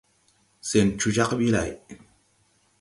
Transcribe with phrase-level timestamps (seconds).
[0.69, 1.71] Sɛn coo jag ɓi lay.